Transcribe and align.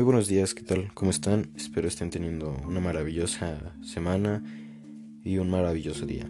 Muy 0.00 0.06
buenos 0.06 0.28
días, 0.28 0.54
¿qué 0.54 0.62
tal? 0.62 0.90
¿Cómo 0.94 1.10
están? 1.10 1.50
Espero 1.54 1.86
estén 1.86 2.08
teniendo 2.08 2.56
una 2.66 2.80
maravillosa 2.80 3.74
semana 3.82 4.42
y 5.22 5.36
un 5.36 5.50
maravilloso 5.50 6.06
día. 6.06 6.26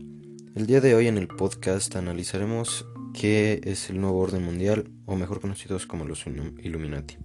El 0.57 0.67
día 0.67 0.81
de 0.81 0.97
hoy 0.97 1.07
en 1.07 1.17
el 1.17 1.29
podcast 1.29 1.95
analizaremos 1.95 2.85
qué 3.15 3.61
es 3.63 3.89
el 3.89 4.01
nuevo 4.01 4.19
orden 4.19 4.43
mundial, 4.43 4.91
o 5.07 5.15
mejor 5.15 5.41
conocidos 5.41 5.87
como 5.87 6.05
los 6.05 6.27
Illuminati. 6.27 7.19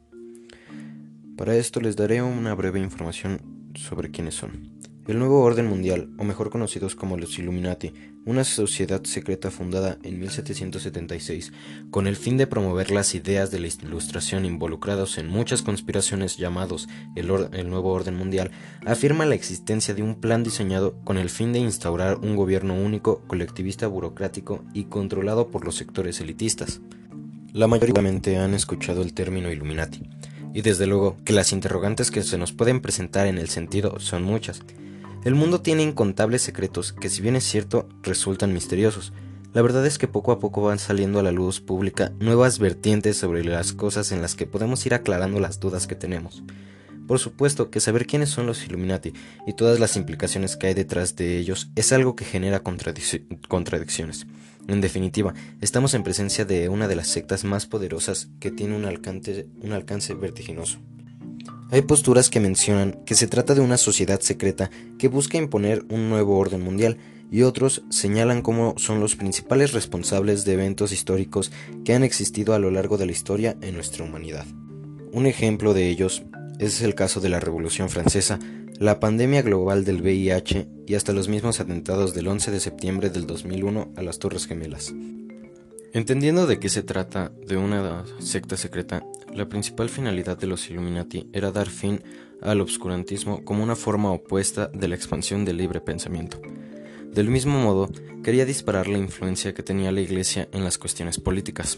Para 1.35 1.55
esto 1.55 1.81
les 1.81 1.95
daré 1.95 2.21
una 2.21 2.53
breve 2.53 2.79
información 2.79 3.71
sobre 3.73 4.11
quiénes 4.11 4.35
son. 4.35 4.74
El 5.07 5.19
nuevo 5.19 5.41
orden 5.41 5.67
mundial, 5.67 6.09
o 6.17 6.23
mejor 6.23 6.49
conocidos 6.49 6.95
como 6.95 7.15
los 7.15 7.37
Illuminati, 7.37 7.93
una 8.25 8.43
sociedad 8.43 9.03
secreta 9.03 9.51
fundada 9.51 9.99
en 10.01 10.19
1776 10.19 11.53
con 11.91 12.07
el 12.07 12.15
fin 12.15 12.37
de 12.37 12.47
promover 12.47 12.89
las 12.89 13.13
ideas 13.13 13.51
de 13.51 13.59
la 13.59 13.67
ilustración 13.67 14.45
involucrados 14.45 15.19
en 15.19 15.27
muchas 15.27 15.61
conspiraciones 15.61 16.37
llamados 16.37 16.87
el, 17.15 17.29
el, 17.51 17.69
nuevo 17.69 17.91
orden 17.91 18.15
mundial, 18.15 18.49
afirma 18.83 19.27
la 19.27 19.35
existencia 19.35 19.93
de 19.93 20.01
un 20.01 20.19
plan 20.19 20.43
diseñado 20.43 20.95
con 21.03 21.19
el 21.19 21.29
fin 21.29 21.53
de 21.53 21.59
instaurar 21.59 22.17
un 22.17 22.35
gobierno 22.35 22.73
único, 22.73 23.21
colectivista, 23.27 23.85
burocrático 23.85 24.65
y 24.73 24.85
controlado 24.85 25.51
por 25.51 25.65
los 25.65 25.75
sectores 25.75 26.19
elitistas. 26.19 26.81
La 27.53 27.67
mayoría 27.67 28.43
han 28.43 28.55
escuchado 28.55 29.03
el 29.03 29.13
término 29.13 29.51
Illuminati, 29.51 30.01
y 30.55 30.61
desde 30.61 30.87
luego 30.87 31.17
que 31.23 31.33
las 31.33 31.51
interrogantes 31.51 32.09
que 32.09 32.23
se 32.23 32.39
nos 32.39 32.53
pueden 32.53 32.81
presentar 32.81 33.27
en 33.27 33.37
el 33.37 33.49
sentido 33.49 33.99
son 33.99 34.23
muchas. 34.23 34.63
El 35.25 35.33
mundo 35.33 35.59
tiene 35.59 35.81
incontables 35.81 36.43
secretos 36.43 36.93
que 36.93 37.09
si 37.09 37.23
bien 37.23 37.35
es 37.35 37.43
cierto 37.43 37.89
resultan 38.03 38.53
misteriosos. 38.53 39.11
La 39.53 39.63
verdad 39.63 39.83
es 39.87 39.97
que 39.97 40.07
poco 40.07 40.31
a 40.31 40.37
poco 40.37 40.61
van 40.61 40.77
saliendo 40.77 41.17
a 41.17 41.23
la 41.23 41.31
luz 41.31 41.61
pública 41.61 42.13
nuevas 42.19 42.59
vertientes 42.59 43.17
sobre 43.17 43.43
las 43.43 43.73
cosas 43.73 44.11
en 44.11 44.21
las 44.21 44.35
que 44.35 44.45
podemos 44.45 44.85
ir 44.85 44.93
aclarando 44.93 45.39
las 45.39 45.59
dudas 45.59 45.87
que 45.87 45.95
tenemos. 45.95 46.43
Por 47.07 47.17
supuesto 47.17 47.71
que 47.71 47.79
saber 47.79 48.05
quiénes 48.05 48.29
son 48.29 48.45
los 48.45 48.63
Illuminati 48.67 49.13
y 49.47 49.53
todas 49.53 49.79
las 49.79 49.95
implicaciones 49.95 50.57
que 50.57 50.67
hay 50.67 50.75
detrás 50.75 51.15
de 51.15 51.39
ellos 51.39 51.71
es 51.75 51.91
algo 51.91 52.15
que 52.15 52.25
genera 52.25 52.61
contradicciones. 52.61 54.27
En 54.67 54.79
definitiva, 54.79 55.33
estamos 55.59 55.95
en 55.95 56.03
presencia 56.03 56.45
de 56.45 56.69
una 56.69 56.87
de 56.87 56.97
las 56.97 57.07
sectas 57.07 57.45
más 57.45 57.65
poderosas 57.65 58.29
que 58.39 58.51
tiene 58.51 58.75
un 58.75 58.85
alcance, 58.85 59.47
un 59.59 59.71
alcance 59.71 60.13
vertiginoso. 60.13 60.77
Hay 61.71 61.81
posturas 61.81 62.29
que 62.29 62.39
mencionan 62.39 62.99
que 63.05 63.15
se 63.15 63.27
trata 63.27 63.55
de 63.55 63.61
una 63.61 63.77
sociedad 63.77 64.19
secreta 64.19 64.69
que 64.99 65.07
busca 65.07 65.37
imponer 65.37 65.83
un 65.89 66.09
nuevo 66.09 66.37
orden 66.37 66.61
mundial 66.61 66.97
y 67.31 67.41
otros 67.41 67.83
señalan 67.89 68.43
cómo 68.43 68.75
son 68.77 68.99
los 68.99 69.15
principales 69.15 69.73
responsables 69.73 70.45
de 70.45 70.53
eventos 70.53 70.91
históricos 70.91 71.51
que 71.83 71.93
han 71.93 72.03
existido 72.03 72.53
a 72.53 72.59
lo 72.59 72.69
largo 72.69 72.97
de 72.97 73.07
la 73.07 73.11
historia 73.11 73.57
en 73.61 73.73
nuestra 73.73 74.03
humanidad. 74.03 74.45
Un 75.11 75.25
ejemplo 75.25 75.73
de 75.73 75.89
ellos 75.89 76.23
es 76.59 76.81
el 76.81 76.93
caso 76.93 77.19
de 77.19 77.29
la 77.29 77.39
Revolución 77.39 77.89
Francesa, 77.89 78.39
la 78.79 78.99
pandemia 78.99 79.41
global 79.41 79.85
del 79.85 80.01
VIH 80.01 80.67
y 80.85 80.93
hasta 80.93 81.13
los 81.13 81.29
mismos 81.29 81.59
atentados 81.59 82.13
del 82.13 82.27
11 82.27 82.51
de 82.51 82.59
septiembre 82.59 83.09
del 83.09 83.25
2001 83.25 83.93
a 83.95 84.03
las 84.03 84.19
Torres 84.19 84.45
Gemelas. 84.45 84.93
Entendiendo 85.95 86.45
de 86.45 86.59
qué 86.59 86.67
se 86.67 86.83
trata 86.83 87.31
de 87.47 87.55
una 87.55 88.03
secta 88.19 88.57
secreta, 88.57 89.05
la 89.33 89.47
principal 89.47 89.87
finalidad 89.87 90.37
de 90.37 90.45
los 90.45 90.69
Illuminati 90.69 91.29
era 91.31 91.53
dar 91.53 91.69
fin 91.69 92.03
al 92.41 92.59
obscurantismo 92.59 93.45
como 93.45 93.63
una 93.63 93.77
forma 93.77 94.11
opuesta 94.11 94.67
de 94.73 94.89
la 94.89 94.95
expansión 94.95 95.45
del 95.45 95.55
libre 95.55 95.79
pensamiento. 95.79 96.41
Del 97.13 97.29
mismo 97.29 97.61
modo, 97.61 97.89
quería 98.25 98.43
disparar 98.43 98.89
la 98.89 98.97
influencia 98.97 99.53
que 99.53 99.63
tenía 99.63 99.93
la 99.93 100.01
Iglesia 100.01 100.49
en 100.51 100.65
las 100.65 100.77
cuestiones 100.77 101.17
políticas. 101.17 101.77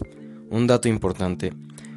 Un 0.50 0.66
dato 0.66 0.88
importante 0.88 1.52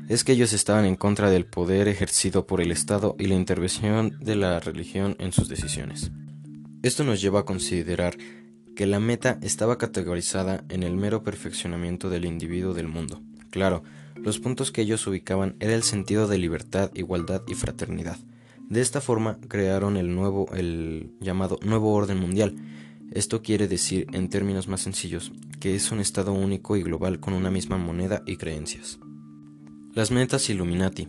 es 0.07 0.23
que 0.23 0.33
ellos 0.33 0.53
estaban 0.53 0.85
en 0.85 0.97
contra 0.97 1.31
del 1.31 1.47
poder 1.47 1.87
ejercido 1.87 2.45
por 2.45 2.61
el 2.61 2.71
Estado 2.71 3.15
y 3.17 3.25
la 3.25 3.33
intervención 3.33 4.19
de 4.19 4.35
la 4.35 4.59
religión 4.59 5.15
en 5.17 5.31
sus 5.31 5.49
decisiones. 5.49 6.11
Esto 6.83 7.03
nos 7.03 7.19
lleva 7.19 7.39
a 7.39 7.45
considerar 7.45 8.15
que 8.81 8.87
la 8.87 8.99
meta 8.99 9.37
estaba 9.43 9.77
categorizada 9.77 10.63
en 10.69 10.81
el 10.81 10.97
mero 10.97 11.21
perfeccionamiento 11.21 12.09
del 12.09 12.25
individuo 12.25 12.73
del 12.73 12.87
mundo. 12.87 13.21
Claro, 13.51 13.83
los 14.15 14.39
puntos 14.39 14.71
que 14.71 14.81
ellos 14.81 15.05
ubicaban 15.05 15.55
era 15.59 15.75
el 15.75 15.83
sentido 15.83 16.27
de 16.27 16.39
libertad, 16.39 16.89
igualdad 16.95 17.43
y 17.47 17.53
fraternidad. 17.53 18.17
De 18.69 18.81
esta 18.81 18.99
forma 18.99 19.37
crearon 19.47 19.97
el 19.97 20.15
nuevo 20.15 20.51
el 20.55 21.11
llamado 21.19 21.59
nuevo 21.61 21.93
orden 21.93 22.19
mundial. 22.19 22.55
Esto 23.11 23.43
quiere 23.43 23.67
decir 23.67 24.07
en 24.13 24.29
términos 24.29 24.67
más 24.67 24.81
sencillos 24.81 25.31
que 25.59 25.75
es 25.75 25.91
un 25.91 25.99
estado 25.99 26.33
único 26.33 26.75
y 26.75 26.81
global 26.81 27.19
con 27.19 27.35
una 27.35 27.51
misma 27.51 27.77
moneda 27.77 28.23
y 28.25 28.37
creencias. 28.37 28.97
Las 29.93 30.09
metas 30.09 30.49
Illuminati. 30.49 31.05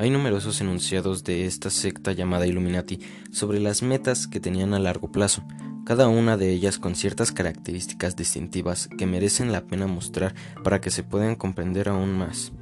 Hay 0.00 0.10
numerosos 0.10 0.60
enunciados 0.60 1.22
de 1.22 1.46
esta 1.46 1.70
secta 1.70 2.10
llamada 2.10 2.48
Illuminati 2.48 2.98
sobre 3.30 3.60
las 3.60 3.82
metas 3.82 4.26
que 4.26 4.40
tenían 4.40 4.74
a 4.74 4.80
largo 4.80 5.12
plazo, 5.12 5.44
cada 5.84 6.08
una 6.08 6.36
de 6.36 6.50
ellas 6.50 6.78
con 6.78 6.94
ciertas 6.94 7.30
características 7.30 8.16
distintivas 8.16 8.88
que 8.88 9.06
merecen 9.06 9.52
la 9.52 9.62
pena 9.62 9.86
mostrar 9.86 10.34
para 10.62 10.80
que 10.80 10.90
se 10.90 11.02
puedan 11.02 11.36
comprender 11.36 11.88
aún 11.88 12.16
más. 12.16 12.52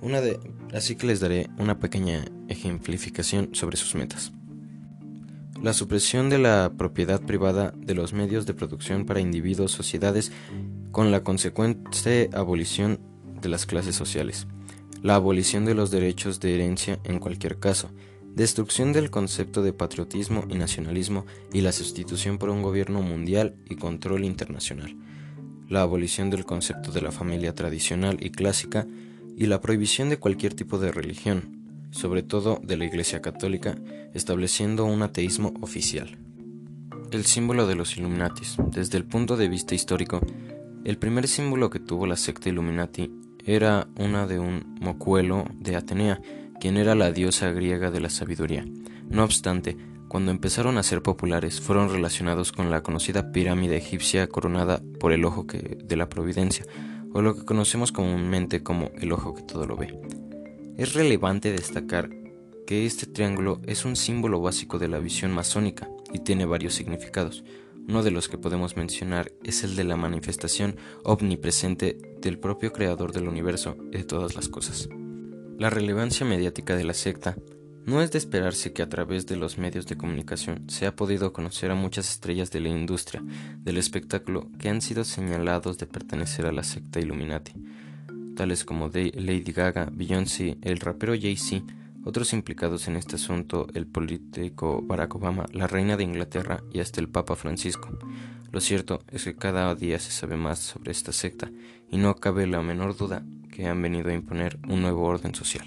Una 0.00 0.20
de, 0.20 0.38
así 0.72 0.96
que 0.96 1.06
les 1.06 1.20
daré 1.20 1.48
una 1.58 1.78
pequeña 1.78 2.24
ejemplificación 2.48 3.50
sobre 3.52 3.76
sus 3.76 3.94
metas. 3.94 4.32
La 5.62 5.72
supresión 5.72 6.28
de 6.28 6.38
la 6.38 6.72
propiedad 6.76 7.20
privada 7.20 7.72
de 7.76 7.94
los 7.94 8.12
medios 8.12 8.46
de 8.46 8.54
producción 8.54 9.06
para 9.06 9.20
individuos, 9.20 9.72
sociedades, 9.72 10.32
con 10.92 11.10
la 11.10 11.22
consecuente 11.22 12.30
abolición 12.32 13.00
de 13.40 13.48
las 13.48 13.66
clases 13.66 13.96
sociales. 13.96 14.46
La 15.02 15.14
abolición 15.14 15.64
de 15.64 15.74
los 15.74 15.90
derechos 15.90 16.40
de 16.40 16.54
herencia 16.54 17.00
en 17.04 17.18
cualquier 17.18 17.58
caso, 17.58 17.90
destrucción 18.36 18.92
del 18.92 19.10
concepto 19.10 19.62
de 19.62 19.72
patriotismo 19.72 20.44
y 20.48 20.54
nacionalismo 20.56 21.24
y 21.54 21.62
la 21.62 21.72
sustitución 21.72 22.36
por 22.36 22.50
un 22.50 22.62
gobierno 22.62 23.00
mundial 23.00 23.56
y 23.68 23.76
control 23.76 24.24
internacional, 24.24 24.94
la 25.68 25.80
abolición 25.80 26.28
del 26.28 26.44
concepto 26.44 26.92
de 26.92 27.00
la 27.00 27.12
familia 27.12 27.54
tradicional 27.54 28.18
y 28.20 28.30
clásica 28.30 28.86
y 29.38 29.46
la 29.46 29.62
prohibición 29.62 30.10
de 30.10 30.18
cualquier 30.18 30.52
tipo 30.52 30.78
de 30.78 30.92
religión, 30.92 31.88
sobre 31.90 32.22
todo 32.22 32.60
de 32.62 32.76
la 32.76 32.84
Iglesia 32.84 33.22
Católica, 33.22 33.74
estableciendo 34.12 34.84
un 34.84 35.00
ateísmo 35.02 35.54
oficial. 35.62 36.18
El 37.10 37.24
símbolo 37.24 37.66
de 37.66 37.74
los 37.74 37.96
Illuminatis. 37.96 38.56
Desde 38.70 38.98
el 38.98 39.04
punto 39.04 39.38
de 39.38 39.48
vista 39.48 39.74
histórico, 39.74 40.20
el 40.84 40.98
primer 40.98 41.26
símbolo 41.26 41.70
que 41.70 41.80
tuvo 41.80 42.06
la 42.06 42.16
secta 42.16 42.50
Illuminati 42.50 43.10
era 43.46 43.88
una 43.96 44.26
de 44.26 44.38
un 44.38 44.76
mocuelo 44.80 45.46
de 45.54 45.76
Atenea, 45.76 46.20
quien 46.60 46.76
era 46.76 46.94
la 46.94 47.12
diosa 47.12 47.50
griega 47.52 47.90
de 47.90 48.00
la 48.00 48.10
sabiduría. 48.10 48.64
No 49.08 49.24
obstante, 49.24 49.76
cuando 50.08 50.30
empezaron 50.30 50.78
a 50.78 50.82
ser 50.82 51.02
populares, 51.02 51.60
fueron 51.60 51.90
relacionados 51.90 52.52
con 52.52 52.70
la 52.70 52.82
conocida 52.82 53.32
pirámide 53.32 53.76
egipcia 53.76 54.28
coronada 54.28 54.80
por 55.00 55.12
el 55.12 55.24
ojo 55.24 55.46
que, 55.46 55.78
de 55.82 55.96
la 55.96 56.08
providencia, 56.08 56.64
o 57.12 57.22
lo 57.22 57.34
que 57.34 57.44
conocemos 57.44 57.92
comúnmente 57.92 58.62
como 58.62 58.90
el 58.98 59.12
ojo 59.12 59.34
que 59.34 59.42
todo 59.42 59.66
lo 59.66 59.76
ve. 59.76 59.98
Es 60.76 60.94
relevante 60.94 61.50
destacar 61.50 62.10
que 62.66 62.84
este 62.84 63.06
triángulo 63.06 63.60
es 63.66 63.84
un 63.84 63.96
símbolo 63.96 64.40
básico 64.40 64.78
de 64.78 64.88
la 64.88 64.98
visión 64.98 65.32
masónica 65.32 65.88
y 66.12 66.18
tiene 66.18 66.44
varios 66.44 66.74
significados. 66.74 67.44
Uno 67.88 68.02
de 68.02 68.10
los 68.10 68.28
que 68.28 68.38
podemos 68.38 68.76
mencionar 68.76 69.32
es 69.44 69.62
el 69.64 69.76
de 69.76 69.84
la 69.84 69.96
manifestación 69.96 70.76
omnipresente 71.04 71.96
del 72.20 72.38
propio 72.38 72.72
creador 72.72 73.12
del 73.12 73.28
universo 73.28 73.76
y 73.92 73.98
de 73.98 74.04
todas 74.04 74.34
las 74.34 74.48
cosas. 74.48 74.88
La 75.58 75.70
relevancia 75.70 76.26
mediática 76.26 76.76
de 76.76 76.84
la 76.84 76.92
secta 76.92 77.34
no 77.86 78.02
es 78.02 78.12
de 78.12 78.18
esperarse 78.18 78.74
que 78.74 78.82
a 78.82 78.90
través 78.90 79.24
de 79.24 79.36
los 79.36 79.56
medios 79.56 79.86
de 79.86 79.96
comunicación 79.96 80.68
se 80.68 80.86
ha 80.86 80.94
podido 80.94 81.32
conocer 81.32 81.70
a 81.70 81.74
muchas 81.74 82.10
estrellas 82.10 82.50
de 82.50 82.60
la 82.60 82.68
industria 82.68 83.22
del 83.60 83.78
espectáculo 83.78 84.50
que 84.58 84.68
han 84.68 84.82
sido 84.82 85.02
señalados 85.02 85.78
de 85.78 85.86
pertenecer 85.86 86.44
a 86.44 86.52
la 86.52 86.62
secta 86.62 87.00
Illuminati, 87.00 87.54
tales 88.36 88.66
como 88.66 88.88
Lady 88.88 89.52
Gaga, 89.52 89.88
Beyoncé, 89.90 90.58
el 90.60 90.78
rapero 90.78 91.14
Jay-Z, 91.18 91.64
otros 92.04 92.34
implicados 92.34 92.86
en 92.86 92.96
este 92.96 93.16
asunto, 93.16 93.66
el 93.72 93.86
político 93.86 94.82
Barack 94.82 95.14
Obama, 95.14 95.46
la 95.54 95.66
reina 95.66 95.96
de 95.96 96.04
Inglaterra 96.04 96.62
y 96.70 96.80
hasta 96.80 97.00
el 97.00 97.08
Papa 97.08 97.34
Francisco. 97.34 97.98
Lo 98.52 98.60
cierto 98.60 99.02
es 99.10 99.24
que 99.24 99.36
cada 99.36 99.74
día 99.74 99.98
se 100.00 100.10
sabe 100.10 100.36
más 100.36 100.58
sobre 100.58 100.92
esta 100.92 101.12
secta 101.12 101.50
y 101.90 101.96
no 101.96 102.14
cabe 102.16 102.46
la 102.46 102.60
menor 102.60 102.94
duda 102.94 103.24
que 103.56 103.66
han 103.66 103.80
venido 103.80 104.10
a 104.10 104.12
imponer 104.12 104.58
un 104.68 104.82
nuevo 104.82 105.04
orden 105.04 105.34
social. 105.34 105.64